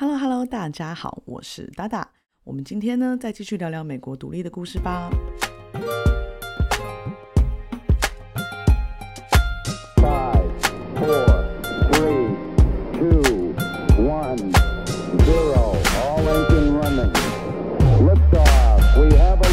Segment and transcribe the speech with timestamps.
[0.00, 2.08] Hello Hello，大家好，我是达达。
[2.44, 5.10] 我们今天呢，再继续聊聊美国独立的故事吧。
[9.96, 10.52] Five,
[10.94, 11.26] four,
[11.90, 12.30] three,
[12.92, 13.52] two,
[13.98, 14.38] one,
[15.18, 15.74] zero.
[15.98, 17.12] All engine running.
[18.06, 19.00] Liftoff.
[19.00, 19.48] We have a.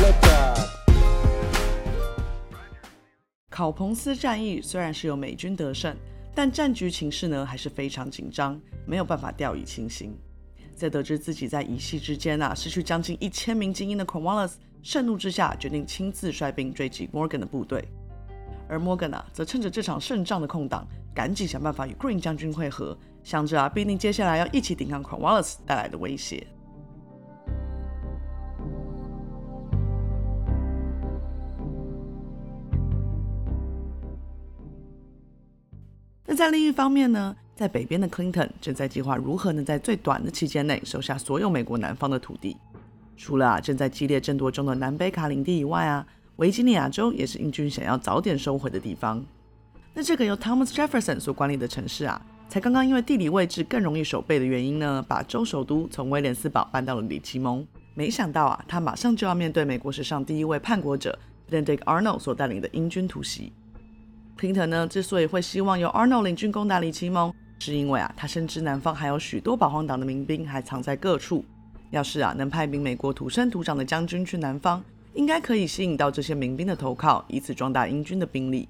[3.50, 5.98] 考彭斯战役虽然是由美军得胜，
[6.36, 10.16] 但战局情势呢还是非常紧张，没有办法掉以轻心。
[10.76, 17.88] 在得知自己在一夕之间啊失去将近一千名精英的 Cornwallis，盛怒之下决定亲自率兵追击 Morgan 的部队。
[18.68, 26.46] 而 Morgan 啊，则趁着这场胜仗的空档，赶紧想办法与 Green 将军会合，想着啊，必定接下来要一起抵抗 Cornwallis 带来的威胁。
[36.26, 42.58] 那在另一方面呢，在北边的 Clinton 正在计划如何能在最短的期间内收下所有美国南方的土地。
[43.16, 49.23] 除了啊正在激烈争夺中的南北卡领地以外啊，维吉尼亚州也是英军想要早点收回的地方。
[49.94, 57.66] 那这个由 Thomas Jefferson 所管理的城市啊，才刚刚因为地理位置更容易守备的原因呢，把州首都从威廉斯堡搬到了里奇蒙。
[57.94, 61.17] 没想到啊，他马上就要面对美国史上第一位叛国者
[61.50, 63.53] Benedict Arnold 所带领的英军突袭。
[64.38, 71.44] Clinton 呢，之所以会希望由 Arnold 领军攻打里奇蒙，是因为啊，他深知南方还有许多保皇党的民兵还藏在各处。
[71.92, 78.67] 要是啊，能派名美国土生土长的将军去南方，应该可以吸引到这些民兵的投靠，以此壮大英军的兵力。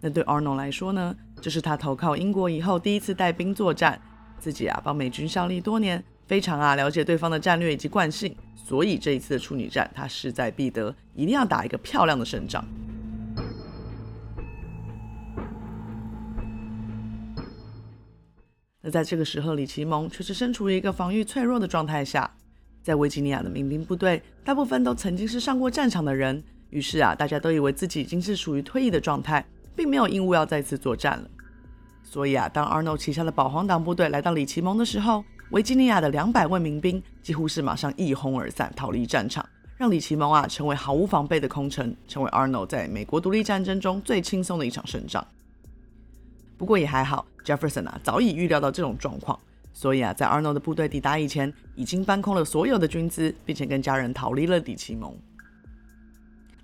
[0.00, 4.00] 那对 Arnold 来说呢，这是他投靠英国以后第一次带兵作战，
[4.38, 12.64] 自己啊帮美军效力多年，非常啊了解对方的战略以及惯性，所以这一次的处女战，他势在必得，一定要打一个漂亮的胜仗。
[18.80, 22.30] 那在这个时候，李奇蒙却是身处于一个防御脆弱的状态下。
[22.80, 29.44] 在维吉尼亚的民兵部队，大部分都曾经是上过战场的人，于是啊，大家都以为自己已经是属于退役的状态，
[29.74, 31.28] 并没有义务要再次作战了。
[32.04, 39.44] 所以啊，当 Arnold 旗下的保皇党部队来到李奇蒙的时候，维吉尼亚的两百位民兵几乎是马上一哄而散，逃离战场，
[39.76, 45.26] 让李奇蒙啊成为毫无防备的空城，成为 Arno 在美国独立战争中最轻松的一场胜仗。
[46.58, 49.38] 不过也还好，Jefferson 啊早已预料到这种状况，
[49.72, 55.16] 所以啊，在 Arnold 的部队抵达以前，已经搬空了所有的军资，并且跟家人逃离了李奇蒙。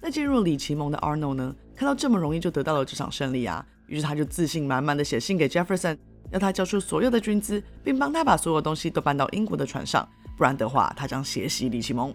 [0.01, 5.97] 那进入李奇蒙的 Arnold 呢，看到这么容易就得到了这场胜利啊，于是他就自信满满的写信给 Jefferson，
[6.33, 10.07] 要他交出所有的军资，并帮他把所有东西都搬到英国的船上，
[10.37, 12.13] 不然的话，他将血洗李奇蒙。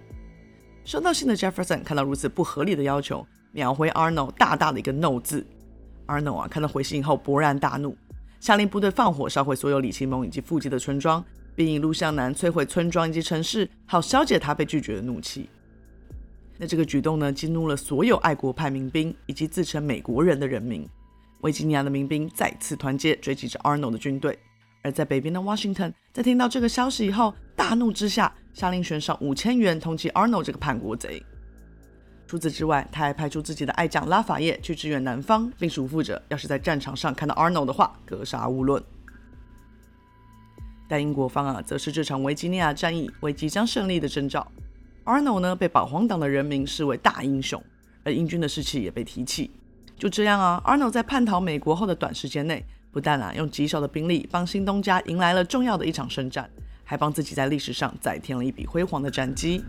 [0.84, 5.46] 收到信的 Jefferson 看到如此不合理的要求，秒回 Arnold 大大的一个 no 字。
[6.10, 7.96] Arnold 啊，看到回信后勃然大怒，
[8.40, 11.24] 下令部队放火烧毁所有李奇蒙以及附近的村庄，
[11.56, 15.48] 并一路向南摧毁村庄以及城市，好消解他被拒绝的怒气。
[16.58, 20.86] 那这个举动呢，激怒了所有爱国派民兵以及自称美国人的人民。
[21.42, 24.38] 维吉尼亚的民兵再次团结，追击着 Arnold 的军队。
[24.82, 31.22] 而在北边的 Washington，在听到这个消息以后，大怒之下，下令悬赏五千元通缉 Arnold 这个叛国贼。
[32.30, 38.84] 除此之外，他还派出自己的爱将拉法叶去支援南方，并嘱咐着，要是在战场上看到 Arno 的话，格杀勿论。
[40.88, 44.48] 但英国方啊，则是这场维吉尼亚战役为即将胜利的征兆。
[45.06, 47.60] Arno 呢，被保皇党的人民视为大英雄，
[48.04, 49.50] 而英军的士气也被提起。
[49.98, 56.48] 就这样啊，Arno 在叛逃美国后的短时间内，不但啊用极少的兵力帮新东家迎来了重要的一场胜战，
[56.84, 59.64] 还帮自己在历史上再添了一笔辉煌的战绩。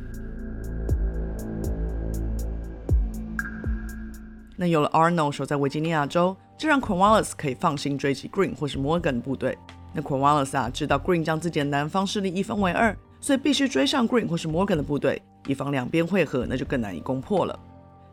[4.61, 9.57] 那有了 Arnold 守在维吉尼亚州，这让 Cornwallis 可以放心追击 Green 或是 Morgan 部队。
[9.95, 17.59] 那 Cornwallis 啊，知道 Green 将自己的南方势力一分为二，所以必须追上 Green 或是 Morgan 的部队，以防两边汇合，那就更难以攻破了。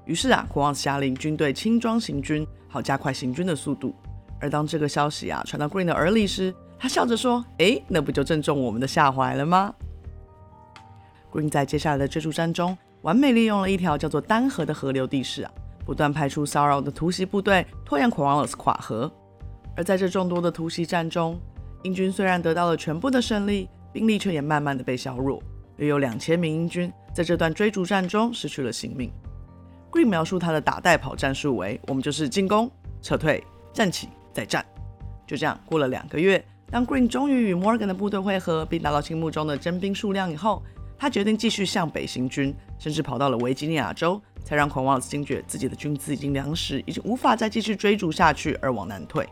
[0.05, 3.93] 于是啊，Cornwallis 下令军队轻装行军，好加快行军的速度。
[4.39, 9.75] 而当这个消息啊传到 Green 的耳里时，他笑着说：“诶，那不就正中我们的下怀了吗
[11.29, 15.51] ？”Green 在接下来的追逐战中，完美利用了一条叫做丹河的河流地势啊。
[15.87, 19.09] 不断派出骚扰的突袭部队，拖延 Cornwallis 跨河。
[19.73, 21.39] 而在这众多的突袭战中，
[21.83, 25.41] 英军虽然得到了全部的胜利，兵力却也慢慢的被削弱，
[25.77, 29.09] 约有两千名英军在这段追逐战中失去了性命。
[29.89, 32.69] Green 描述他的打带跑战术为：我们就是进攻、
[33.01, 33.41] 撤退、
[33.71, 34.65] 站起、再战。
[35.25, 40.61] 就这样过了两个月，当 Green 终于与 Morgan 的部队会合，并达到心目中的征兵数量以后，
[40.97, 44.21] 他决定继续向北行军，甚至跑到了维吉尼亚州。
[44.47, 49.27] 才让 Cornwallis 惊觉自己的军资已经粮食已经无法再继续追逐下去，而往南退。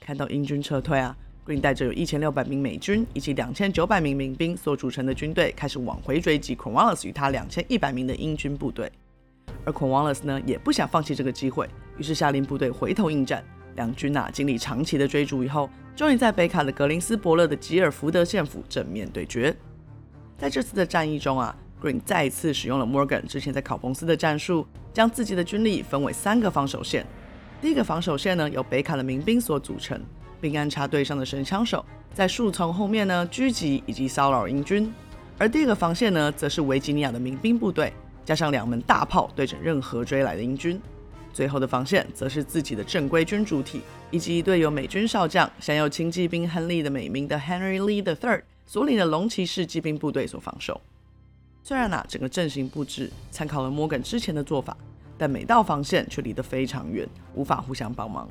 [0.00, 1.16] 看到英军撤退啊
[1.46, 8.90] ，Green 带着有一千六百名美军以及两千九百名民兵所组成的军队开始往回追击 Cornwallis 与他两千一百名的英军部队。
[9.64, 13.44] 而 Cornwallis 呢也不想放弃这个机会，于是下令部队回头应战。
[13.76, 19.54] 两军啊经历长期的追逐以后，终于在北卡的格林斯伯勒的吉尔福德县府正面对决。
[20.36, 27.06] 在这次的战役中啊，Green 再一次使用了 Morgan 之前在考彭斯的战术，将自己的军力分为三个防守线。
[27.60, 29.98] 第一个防守线呢由北卡的民兵所组成，
[30.40, 31.82] 并安插队上的神枪手
[32.12, 34.92] 在树丛后面呢狙击以及骚扰英军。
[35.38, 37.92] 而第二个防线呢则是维吉尼亚的民兵部队，
[38.24, 40.80] 加上两门大炮对准任何追来的英军。
[41.36, 50.80] 最后的防线则是自己的正规军主体，以及一队由美军少将享有轻骑兵亨利的美名的 Henry Lee the Third 所领的龙骑士骑兵部队所防守。
[51.62, 54.74] 虽然呐，整个阵型布置参考了 Morgan 之前的做法，
[55.18, 58.26] 但每道防线却离得非常远，无法互相帮忙。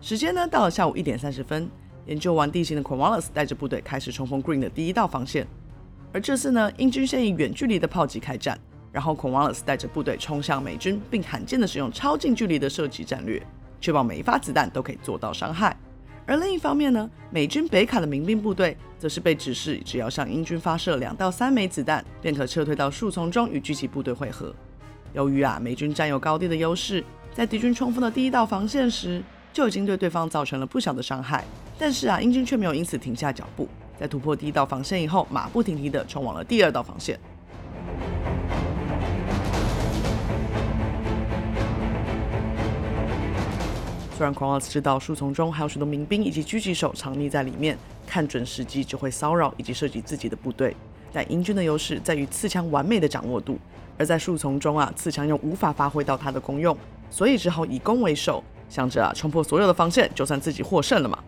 [0.00, 1.70] 时间呢，到了下午一点三十分，
[2.06, 5.46] 研究完地形的 Cornwallis 带着部队开始冲锋 Green 的第一道防线。
[6.12, 8.58] 而这次呢，英军先以远距离的炮击开战。
[8.94, 13.42] 然后，Cornwallis 带着部队冲向美军，并罕见的使用超近距离的射击战略，
[13.80, 15.76] 确保每一发子弹都可以做到伤害。
[16.24, 24.54] 而另一方面呢，美军北卡的民兵部队则是被指示，只要向英军发射两到三枚子弹，便可撤退到树丛中与狙击部队会合。
[25.12, 27.04] 由于啊，美军占有高地的优势，
[27.34, 29.20] 在敌军冲锋的第一道防线时，
[29.52, 31.44] 就已经对对方造成了不小的伤害。
[31.76, 33.68] 但是啊，英军却没有因此停下脚步，
[33.98, 37.18] 在突破第一道防线以后，马不停蹄地冲往了第二道防线。
[44.24, 47.76] 让狂奥斯知道树丛中还有许多民兵以及狙击手藏匿在里面，
[48.06, 50.74] 看准时机就会骚扰以及射击自己的部队，
[51.12, 53.58] 但英军的优势在于刺枪完美的掌握度，
[53.98, 56.74] 而在树丛中啊，刺枪又无法发挥到它的功用，
[57.10, 61.18] 所以只好以攻为守，想着啊冲破所有的防线，就算自己获胜了嘛。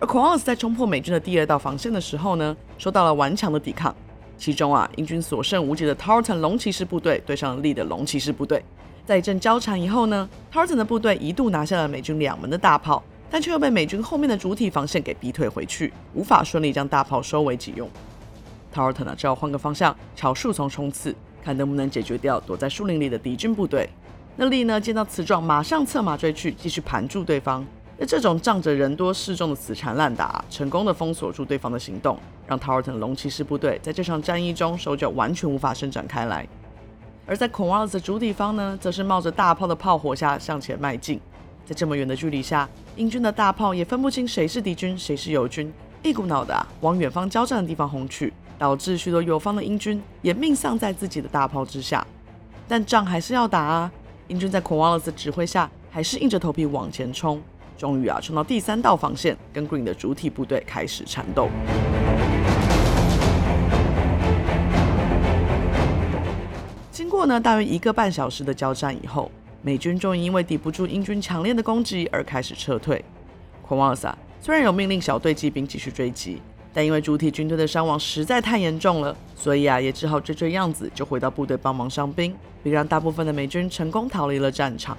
[0.00, 3.94] 而狂奥斯在冲破美军的第二道防线的时候呢，受到了顽强的抵抗，
[4.38, 8.64] 其中啊，英军所剩无几的 Tarleton 龙骑士部队对上了利的龙骑士部队。
[9.08, 17.88] 在一阵交缠以后呢，Tarleton 的部队一度拿下了美军两门的大炮，但却又被美军后面的主体防线给逼退回去，无法顺利将大炮收为己用。
[18.70, 23.88] Tarleton 呢，只好换个方向朝树丛冲刺，看能不能解决掉躲在树林里的敌军部队。
[24.36, 27.64] 那利呢，见到此状，马上策马追去，继续盘住对方。
[27.96, 36.46] 那这种仗着人多势众的死缠烂打，成功的封锁住对方的行动，让 Tarleton 龙骑士部队在这场战役中手脚完全无法伸展开来。
[37.28, 41.20] 而在 Cornwallis 的主体方呢，则是冒着大炮的炮火下向前迈进。
[41.66, 42.66] 在这么远的距离下，
[42.96, 45.70] 英军的大炮也分不清谁是敌军，谁是友军，
[46.02, 52.04] 一股脑的往远方交战的地方轰去，导致许多友方的英军也命丧在自己的大炮之下。
[52.66, 53.92] 但仗还是要打啊！
[54.28, 57.42] 英军在 Cornwallis 的指挥下，还是硬着头皮往前冲。
[57.76, 61.50] 终于啊，冲到第三道防线，跟 Green 的主体部队开始缠斗。
[67.18, 69.28] 过呢大约一个半小时的交战以后，
[69.60, 73.04] 美军终于因为抵不住英军强烈的攻击而开始撤退。
[73.60, 76.40] 孔瓦尔萨虽然有命令小队骑兵继续追击，
[76.72, 82.32] 但因为主体军队的伤亡实在太严重了，所以啊也只好追追样子就回到部队帮忙伤兵，
[82.62, 84.96] 并让大部分的美军成功逃离了战场。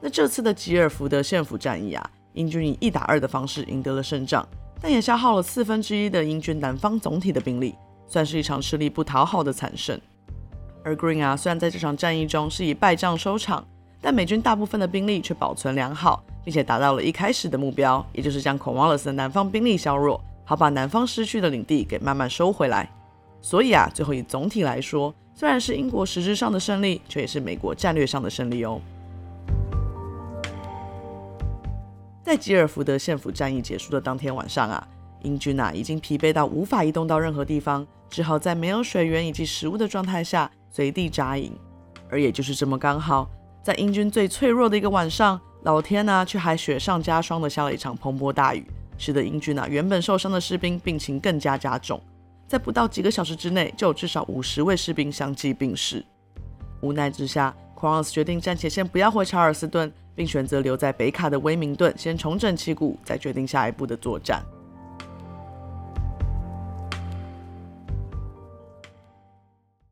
[0.00, 2.10] 那这次的吉尔福德县府战役啊。
[2.38, 4.46] 英军以一打二的方式赢得了胜仗，
[4.80, 7.74] 但也消耗了四分之一的英军南方总体的兵力，
[8.06, 10.00] 算是一场吃力不讨好的惨胜。
[10.84, 13.66] 而 Green 啊，虽然在这场战役中是以败仗收场，
[14.00, 22.88] 但美军大部分的兵力却保存良好，并且达到了一开始的目标，也就是将 Cornwallis 的南方兵力削弱，好把南方失去的领地给慢慢收回来。
[23.42, 28.80] 所以啊，最后以总体来说，虽然是英国实质上的胜利，却也是美国战略上的胜利哦。
[32.28, 34.86] 在吉尔福德县府战役结束的当天晚上啊，
[35.22, 41.58] 英军啊已经疲惫到无法移动到任何地方，只好在没有水源以及食物的状态下随地扎营。
[42.10, 43.26] 而也就是这么刚好，
[43.62, 48.62] 在英军最脆弱的一个晚上，老天呢却还雪上加霜的下了一场磅礴大雨，
[48.98, 51.98] 使得英军啊原本受伤的士兵病情更加加重，
[52.46, 56.04] 在不到几个小时之内就有至少五十位士兵相继病逝。
[56.82, 59.92] 无奈之下，库尔斯决定暂且先不要回查尔斯顿。
[60.18, 64.42] 并选择留在北卡的威明顿，先重整旗鼓，再决定下一步的作战。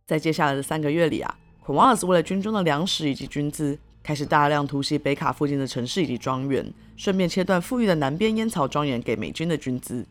[0.04, 10.04] 在接下来的三个月里啊，孔瓦尔斯为了军中的粮食以及军资，开始大量突袭北卡附近的城市以及庄园，顺便切断富裕的南边烟草庄园给美军的军资。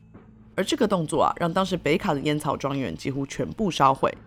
[0.56, 4.18] 而这个动作啊，让当时北卡的烟草庄园几乎全部烧毁。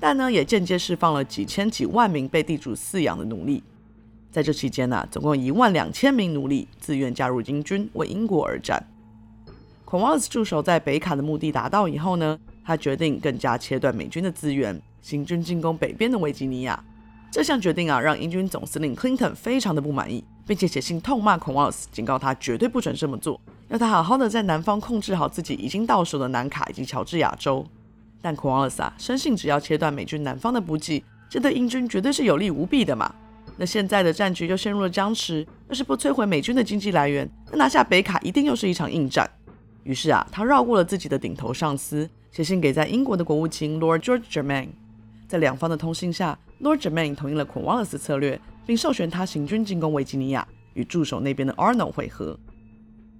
[0.00, 3.62] 但呢也间接释放了几千几万名被地主饲养的奴隶。
[4.30, 8.86] 在这期间呢，总共一万两千名奴隶自愿加入英军，为英国而战。
[9.86, 16.84] Cornwallis 驻守在北卡的目的达到以后呢，他决定更加切断美军的资源，行军进攻北边的维吉尼亚。
[17.32, 27.66] 这项决定啊，让英军总司令 Clinton 非常的不满意，并且写信痛骂 Cornwallis，警告他绝对不准这么做，要他好好的在南方控制好自己已经到手的南卡以及乔治亚州。
[28.20, 33.14] 但 Cornwallis 啊，深信只要切断美军南方的补给，这对英军绝对是有利无弊的嘛。
[33.56, 39.28] 那现在的战局又陷入了僵持，要是不摧毁美军的经济来源，那拿下北卡一定又是一场硬战。
[39.84, 44.68] 于是啊，他绕过了自己的顶头上司，写信给在英国的国务卿 Lord George Germain。
[45.26, 52.38] 在两方的通信下，Lord Germain 同意了 Cornwallis 策略，并授权他行军进攻维吉尼亚，与驻守那边的 Arnold 会合。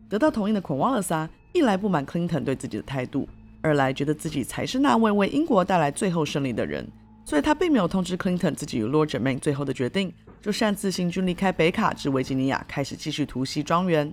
[0.09, 3.29] 得到同意的 Cornwallis 啊，一来不满 Clinton 对自己的态度，
[3.61, 6.87] 二来觉得自己才是那位为英国带来最后胜利的人，
[7.25, 14.13] 所以他并没有通知 Clinton 自己与 Lord Germain 最后的决定，就擅自行军离开北卡至维吉尼亚，开始继续突袭庄园。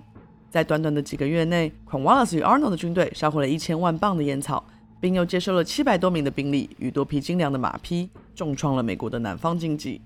[0.50, 4.64] 在短短的几个月内，Cornwallis 与 Arnold 的军队烧毁了一千万磅的烟草。
[4.98, 10.00] 并又接收了七百多名的兵力与多匹精良的马匹，重创了美国的南方经济。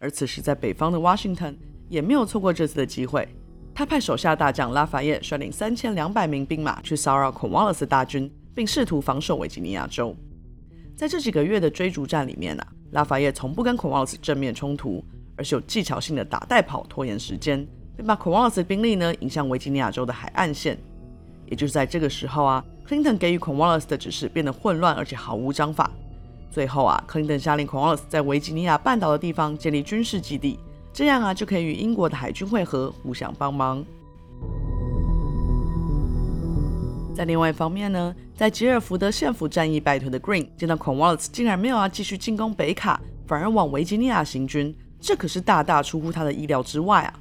[0.00, 1.54] 而此时，在北方的 Washington
[1.88, 3.28] 也没有错过这次的机会，
[3.74, 10.14] 他派手下大将拉法叶率领三千两百名兵马去骚扰 Cornwallis 大军，并试图防守维吉尼亚州。
[10.94, 15.04] 在这几个月的追逐战里面啊，拉法叶从不跟 Cornwallis 正面冲突，
[15.36, 17.66] 而是有技巧性的打带跑，拖延时间。
[17.96, 20.78] 并把 Cornwallis 的兵力呢引向维吉尼亚州的海岸线。
[21.46, 25.90] 也就是在这个时候啊，Clinton 给予 Cornwallis 的指示变得混乱，而且毫无章法。
[26.50, 30.58] 最后啊，Clinton 下令 Cornwallis 在维吉尼亚半岛的地方建立军事基地，
[30.94, 33.84] 这样啊就可以与英国的海军会合，互相帮忙。
[37.12, 47.14] 在另外一方面呢，在吉尔福德县府战役败退的 Green 见到 Cornwallis 竟然没有要继续进攻北卡，反而往维吉尼亚行军，这可是大大出乎他的意料之外啊！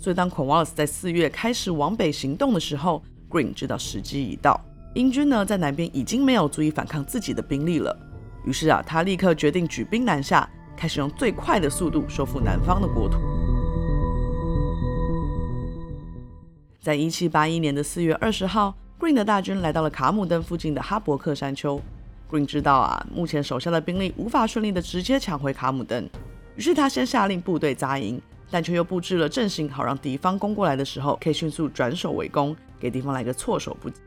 [0.00, 3.00] 所以，当 Cornwallis 在四月开始往北行动的时候
[3.30, 4.60] ，Green 知道时机已到，
[4.94, 7.96] 英军呢在南边已经没有足以反抗自己的兵力了。
[8.44, 10.48] 于是啊，他立刻决定举兵南下，
[10.82, 13.20] 开始用最快的速度收复南方的国土。
[16.80, 21.80] 在一七八一年的四月二十号，Green 的大军来到了卡姆登附近的哈伯克山丘。
[22.28, 26.04] Green 知道啊，目前手下的兵力无法顺利的直接抢回卡姆登，
[26.56, 28.20] 于是他先下令部队扎营。
[28.50, 34.00] 但却又布置了阵型，好让敌方攻过来的时候可以迅速转守为攻，给敌方来个措手不及。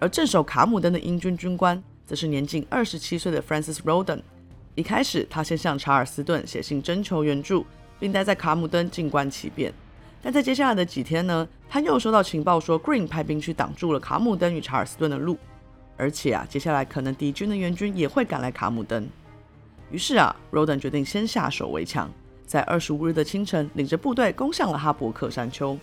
[0.00, 4.20] 而镇守卡姆登的英军军官则是年仅二十七岁的 Francis Roden。
[4.74, 7.66] 一开始，他先向查尔斯顿写信征求援助，
[7.98, 9.72] 并待在卡姆登静观其变。
[10.22, 15.38] 但在接下来的几天呢，他又收到情报说 Green 派兵去挡住了卡姆登与查尔斯顿的路，
[15.96, 19.08] 而且啊，接下来可能敌军的援军也会赶来卡姆登。
[19.90, 22.10] 于是啊，Roden 决定先下手为强。
[22.46, 25.78] 在二十五日的清晨，领着部队攻向了哈伯克山丘。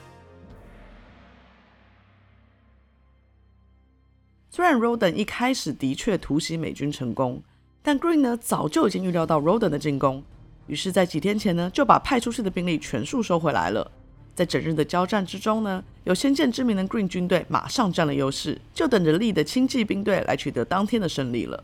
[4.49, 7.41] 虽然 Roden 一开始的确突袭美军成功，
[7.87, 10.21] 但 Green 呢早就已经预料到 Roden 的进攻，
[10.65, 13.89] 于是，在几天前呢就把派出去的兵力全数收回来了。
[14.35, 21.63] 在整日的交战之中呢，有先见之明的 Green 军队马上占了优势，就等着利的轻骑兵队来取得当天的胜利了。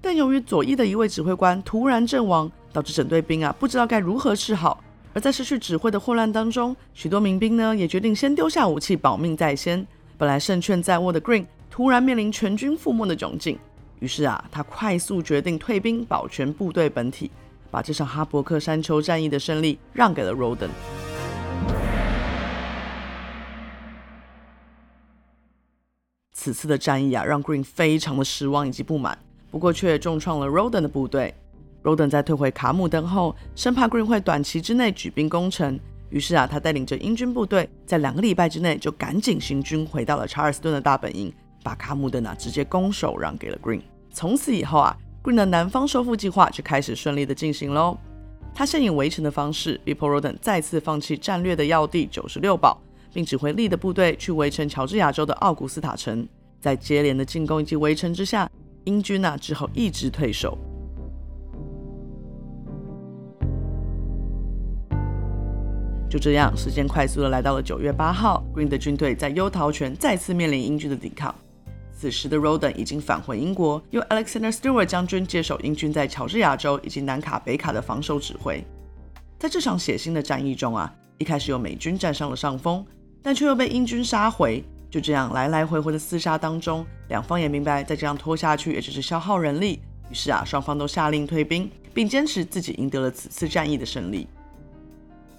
[0.00, 4.80] 但由于左翼的一位指挥官突然阵亡，导致整队兵啊不知道该如何是好，
[5.12, 9.84] 而在失去指挥的混乱当中，许多民兵呢也决定先丢下武器保命在先。
[10.16, 13.58] 本来胜券在握的 Green 突然面临全军覆没的窘境，
[14.02, 17.30] 于是啊他快速决定退兵保全部队本体，
[17.70, 20.70] 把这场哈伯克山丘战役的胜利让给了 Roden。
[26.32, 29.16] 此次的战役啊让 Green 非常的失望以及不满，
[29.52, 31.32] 不过却重创了 Roden 的部队。
[31.84, 35.78] Roden 在退回卡姆登后，生怕 Green 会短期之内举兵攻城，
[36.10, 41.32] 于是啊，他带领着英军部队，在两个礼拜之内就赶紧行军回到了查尔斯顿的大本营，
[41.62, 43.82] 把卡姆登啊直接拱手让给了 Green。
[44.12, 47.96] 从此以后啊，Green 的南方收复计划就开始顺利的进行喽。
[48.54, 52.78] 他先以围城的方式逼迫 Roden 再次放弃战略的要地九十六堡，
[53.12, 56.28] 并指挥利的部队去围城乔治亚州的奥古斯塔城。
[56.60, 58.48] 在接连的进攻以及围城之下，
[58.84, 60.56] 英军啊只好一直退守。
[66.10, 71.34] 就这样，时间快速的来到了九月八号，Green 的军队在优桃泉再次面临英军的抵抗。
[72.02, 78.60] 此时的 Roden 已经返回英国，由 Alexander Stewart 将军接手英军在乔治亚州以及南卡、北卡的防守指挥。
[79.38, 82.84] 在这场血腥的战役中啊，一开始有美军占上了上风，
[83.22, 89.80] 但却又被英军杀回，就这样来来回回的厮杀当中，两方也明白再这样拖下去也只是消耗人力，
[90.10, 94.26] 于是啊，双方都下令退兵，并坚持自己赢得了此次战役的胜利。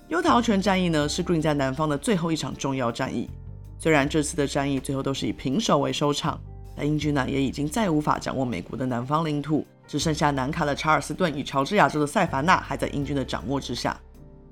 [0.08, 3.30] 优桃泉战役呢，是 Green 在南方的最后一场重要战役。
[3.78, 6.40] 虽然这次的战役最后都是以平手为收场，
[6.76, 14.00] 但英军呢也已经再无法掌握美国的南方领土，只剩下南卡的查尔斯顿与乔治亚州的塞凡纳还在英军的掌握之下。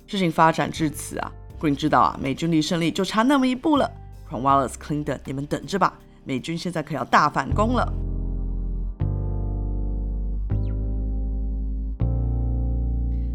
[0.08, 3.90] 事情发展至此啊，Green 知道啊，美军离胜利就差那么一步了。
[4.30, 7.94] Cornwallis、Clinton，你们等着吧，美军现在可要大反攻了。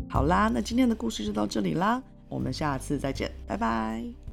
[0.09, 4.26] 好啦，那今天的故事就到这里啦，我们下次再见，拜拜。